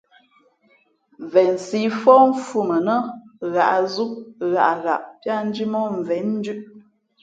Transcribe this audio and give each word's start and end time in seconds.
Vensǐ 1.31 1.81
fóh 2.01 2.23
mfhʉ̄ 2.31 2.63
mα 2.69 2.77
nά 2.87 2.95
ghǎʼzú 3.53 4.05
ghaʼghaʼ 4.51 5.03
píá 5.19 5.35
njímóh 5.47 5.87
mvěn 5.97 6.25
ndʉ̄ʼ. 6.37 6.61